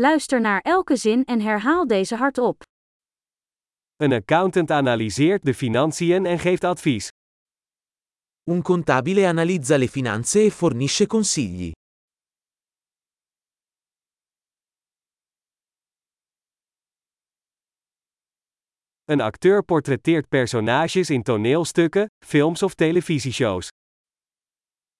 [0.00, 2.62] Luister naar elke zin en herhaal deze hardop.
[3.96, 7.08] Een accountant analyseert de financiën en geeft advies.
[8.44, 11.72] Un contabile analizza le finanze e fornisce consigli.
[19.04, 23.68] Een acteur portretteert personages in toneelstukken, films of televisieshows.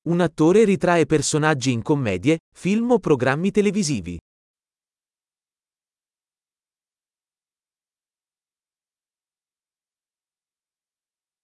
[0.03, 4.19] Un attore ritrae personaggi in commedie, film o programmi televisivi.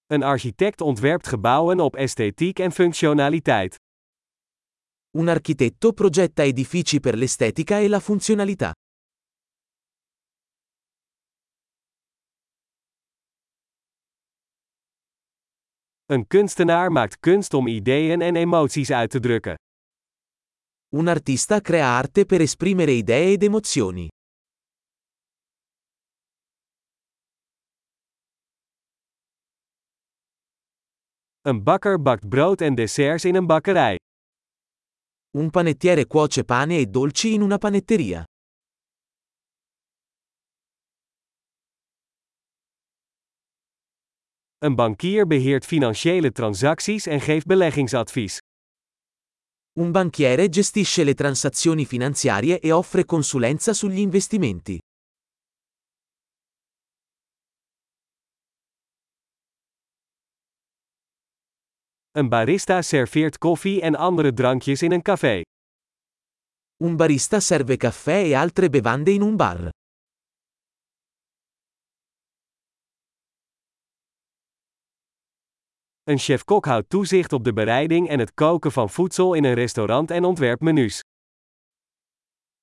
[0.06, 3.76] Een architect ontwerpt gebouwen op esthetiek en functionaliteit.
[5.10, 8.72] Un architetto progetta edifici per l'estetica e la funzionalità.
[16.06, 19.54] Een kunstenaar maakt kunst om ideeën en emoties uit te drukken.
[20.88, 24.08] Un artista crea arte per esprimere idee ed emozioni.
[31.46, 33.98] Een bakker bakt brood en desserts in een bakkerij.
[35.30, 38.24] Un panettiere cuoce pane e dolci in una panetteria.
[44.58, 48.38] Een bankier beheert financiële transacties en geeft beleggingsadvies.
[49.72, 54.78] Un banchiere gestisce le transazioni finanziarie e offre consulenza sugli investimenti.
[62.16, 65.40] Een barista serveert koffie en andere drankjes in een café.
[66.84, 69.68] Un barista serve caffè e altre bevande in un bar.
[76.02, 80.10] Een chef-kok houdt toezicht op de bereiding en het koken van voedsel in een restaurant
[80.10, 81.00] en ontwerpt menus.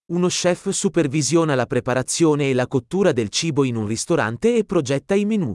[0.06, 5.16] Uno chef supervisiona la preparazione e la cottura del cibo in un ristorante e progetta
[5.16, 5.54] i menù.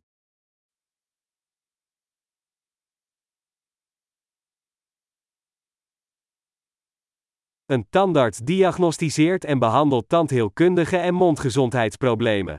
[7.67, 12.57] Een tandarts diagnosticeert en behandelt tandheelkundige en mondgezondheidsproblemen.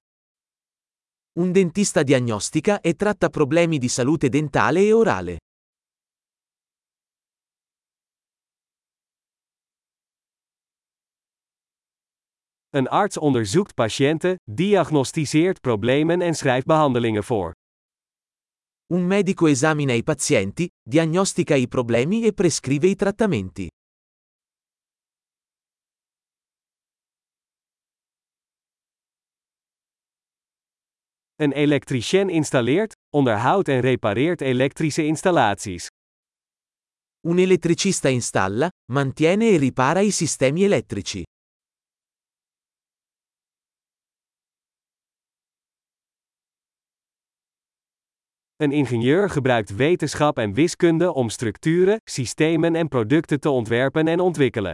[1.40, 5.38] Un dentista diagnostica e tratta problemi di salute dentale e orale.
[12.70, 17.52] Een arts onderzoekt patiënten, diagnosticeert problemen en schrijft behandelingen voor.
[18.94, 23.68] Un medico esamina i pazienti, diagnostica i problemi e prescrive i trattamenti.
[31.40, 35.88] Een elektricien installeert, onderhoudt en repareert elektrische installaties.
[37.28, 41.24] Un elettricista installa, mantiene e ripara i sistemi elettrici.
[48.56, 54.74] Een ingenieur gebruikt wetenschap en wiskunde om structuren, systemen en producten te ontwerpen en ontwikkelen.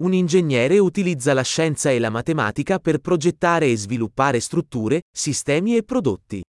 [0.00, 5.82] Un ingegnere utilizza la scienza e la matematica per progettare e sviluppare strutture, sistemi e
[5.82, 6.40] prodotti.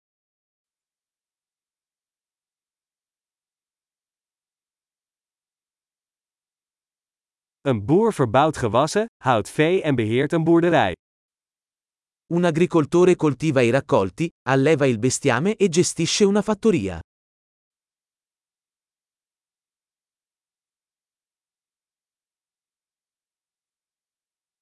[7.62, 10.95] Een boer verbouwt gewassen, houdt vee en beheert een boerderij.
[12.33, 17.01] Un agricoltore coltiva i raccolti, alleva il bestiame e gestisce una fattoria.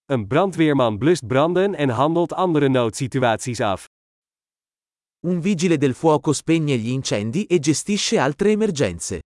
[0.10, 3.88] Een brandweerman blust branden en handelt andere noodsituaties af.
[5.20, 9.20] Un vigile del fuoco spegne gli incendi e gestisce altre emergenze.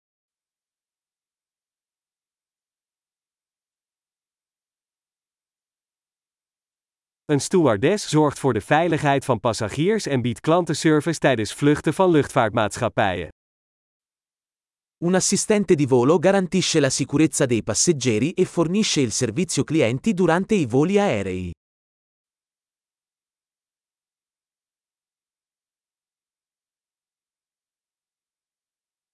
[7.25, 13.29] Een stewardess zorgt voor de veiligheid van passagiers en biedt klantenservice tijdens vluchten van luchtvaartmaatschappijen.
[15.03, 20.55] Un assistente di volo garantisce la sicurezza dei passeggeri e fornisce il servizio clienti durante
[20.55, 21.51] i voli aerei.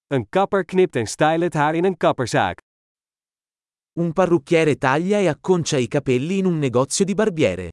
[0.09, 2.59] Een kapper knipt en stylt het haar in een kapperzaak.
[3.99, 7.71] Un parrucchiere taglia e acconcia i capelli in un negozio di barbiere.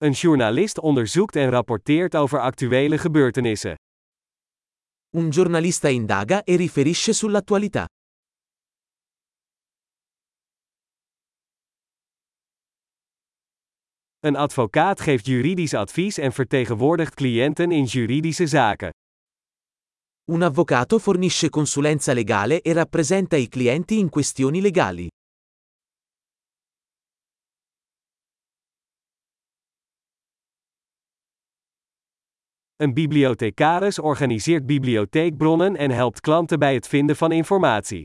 [0.00, 3.74] Een journalist onderzoekt en rapporteert over actuele gebeurtenissen.
[5.16, 7.86] Un giornalista indaga e riferisce sull'attualità.
[14.18, 18.90] Een advocaat geeft juridisch advies en vertegenwoordigt cliënten in juridische zaken.
[20.30, 25.08] Un avvocato fornisce consulenza legale e rappresenta i clienti in questioni legali.
[32.80, 38.02] Een bibliothecaris organiseert bibliotheekbronnen en helpt klanten bij het vinden van informatie.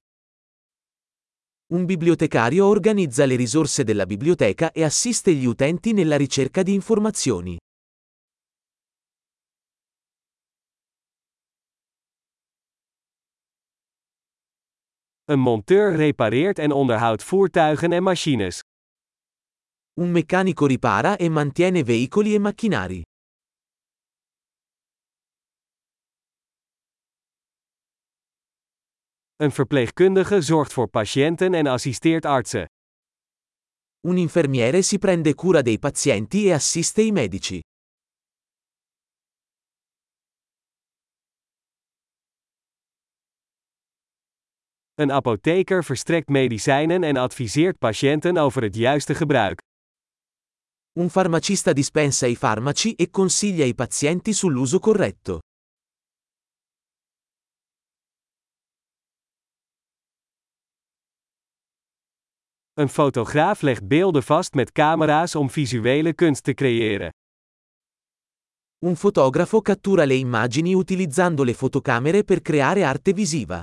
[1.74, 7.58] Un bibliotecario organizza le risorse della biblioteca e assiste gli utenti nella ricerca di informazioni.
[15.24, 18.60] Een monteur repareert en onderhoudt voertuigen en machines.
[20.00, 23.02] Un meccanico ripara e mantiene veicoli e macchinari.
[29.44, 32.66] Een verpleegkundige zorgt voor patiënten en assisteert artsen.
[34.08, 37.60] Un infermiere si prende cura dei pazienti e assiste i medici.
[44.94, 49.60] Een apotheker verstrekt medicijnen en adviseert patiënten over het juiste gebruik.
[51.00, 55.40] Un farmacista dispensa i farmaci e consiglia i pazienti sull'uso corretto.
[62.76, 67.12] Een fotograaf legt beelden vast met camera's om visuele kunst te creëren.
[68.80, 73.62] Un fotografo cattura le immagini utilizzando le fotocamere per creare arte visiva.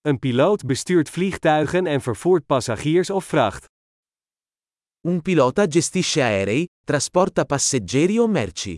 [0.00, 3.64] Een piloot bestuurt vliegtuigen en vervoert passagiers of vracht.
[5.00, 8.76] Un pilota gestisce aerei, trasporta passeggeri o merci.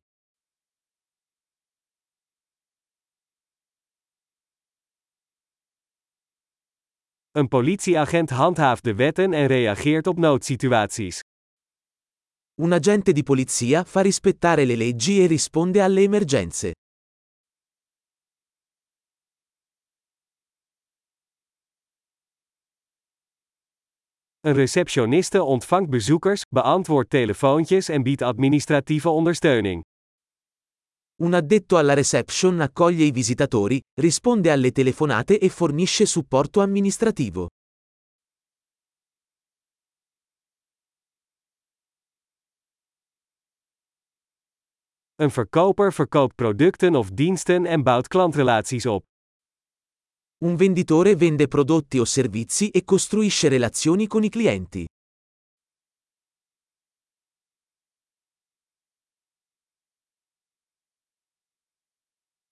[7.37, 11.21] Een politieagent handhaaft de wetten en reageert op noodsituaties.
[12.55, 16.75] Un agente di polizia fa rispettare le leggi e risponde alle emergenze.
[24.41, 29.83] Een receptioniste ontvangt bezoekers, beantwoordt telefoontjes en biedt administratieve ondersteuning.
[31.19, 37.49] Un addetto alla reception accoglie i visitatori, risponde alle telefonate e fornisce supporto amministrativo.
[45.19, 49.05] Een verkoper verkoopt producten of diensten en bouwt klantrelaties op.
[50.45, 54.85] Un venditore vende prodotti o servizi e costruisce relazioni con i clienti.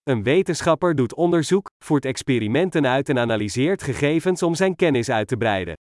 [0.05, 5.37] Een wetenschapper doet onderzoek, voert experimenten uit en analyseert gegevens om zijn kennis uit te
[5.37, 5.73] breiden.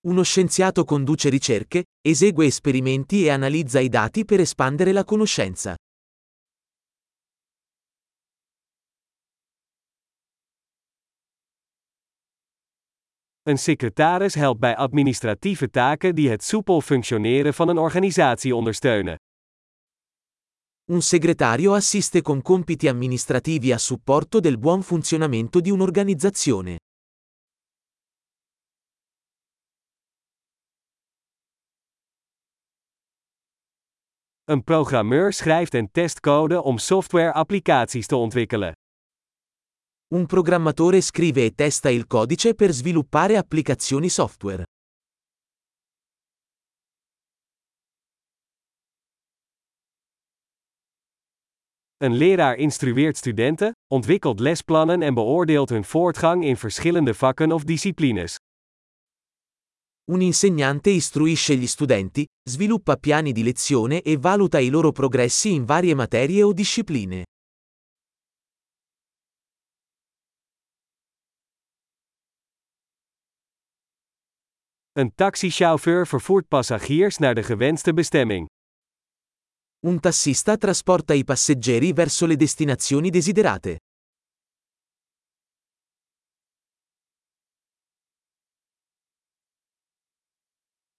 [0.00, 5.74] Uno scienziato conduce ricerche, esegue esperimenti e analizza i dati per espandere la conoscenza.
[13.42, 19.16] Een secretaris helpt bij administratieve taken die het soepel functioneren van een organisatie ondersteunen.
[20.84, 26.78] Un segretario assiste con compiti amministrativi a supporto del buon funzionamento di un'organizzazione.
[34.44, 38.72] Een programmeur schrijft en test code om software-applicaties te ontwikkelen.
[40.14, 44.64] Un programmatore scrive e testa il codice per sviluppare applicazioni software.
[52.02, 58.36] Een leraar instrueert studenten, ontwikkelt lesplannen en beoordeelt hun voortgang in verschillende vakken of disciplines.
[60.04, 65.66] Un insegnante istruisce gli studenti, sviluppa piani di lezione e valuta i loro progressi in
[65.66, 67.22] varie materie o discipline.
[74.92, 78.51] Een taxichauffeur vervoert passagiers naar de gewenste bestemming.
[79.84, 83.78] Un tassista trasporta i passeggeri verso le destinazioni desiderate.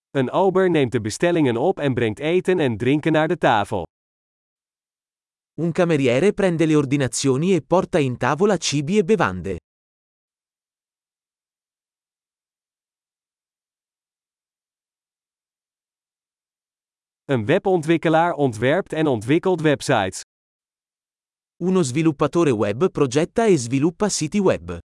[0.09, 3.85] Een ober neemt de bestellingen op en brengt eten en drinken naar de tafel.
[5.61, 9.62] Un cameriere prende le ordinazioni e porta in tavola cibi e bevande.
[17.25, 20.21] Een webontwikkelaar ontwerpt en ontwikkelt websites.
[21.57, 24.79] Uno sviluppatore web progetta e sviluppa siti web.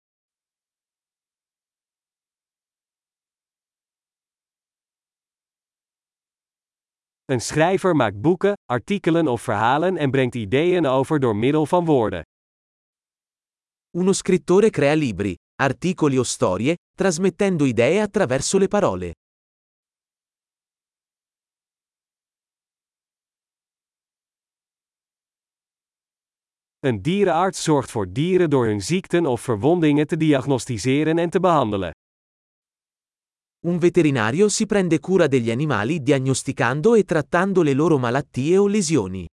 [7.24, 12.22] Een schrijver maakt boeken, artikelen of verhalen en brengt ideeën over door middel van woorden.
[13.90, 19.12] Uno scrittore crea libri, articoli o storie, trasmettendo idee attraverso le parole.
[26.86, 31.90] Een dierenarts zorgt voor dieren door hun ziekten of verwondingen te diagnosticeren en te behandelen.
[33.66, 39.26] Un veterinario si prende cura degli animali diagnosticando e trattando le loro malattie o lesioni.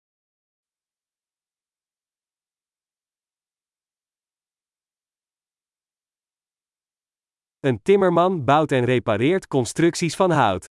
[7.61, 10.64] Een timmerman bouwt en repareert constructies van hout.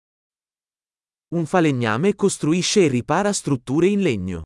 [1.34, 4.42] Un falegname costruisce e ripara strutture in legno.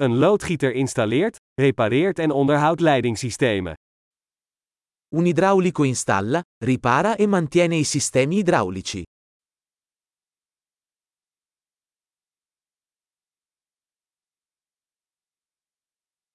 [0.00, 3.74] Een loodgieter installeert, repareert en onderhoudt leidingssystemen.
[5.08, 9.02] Un idraulico installa, ripara e mantiene i sistemi idraulici.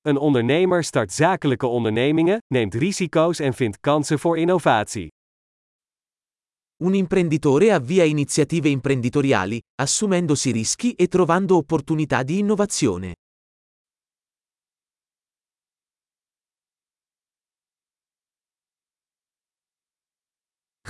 [0.02, 5.08] Een ondernemer start zakelijke ondernemingen, neemt risico's en vindt kansen voor innovatie.
[6.84, 13.14] Un imprenditore avvia iniziative imprenditoriali, assumendosi rischi e trovando opportunità di innovazione.